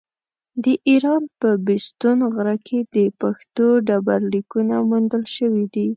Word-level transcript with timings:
د 0.63 0.65
ايران 0.87 1.23
په 1.39 1.49
بېستون 1.65 2.19
غره 2.33 2.57
کې 2.67 2.79
د 2.95 2.97
پښتو 3.21 3.67
ډبرليکونه 3.87 4.75
موندل 4.89 5.23
شوي 5.35 5.65
دي. 5.73 5.87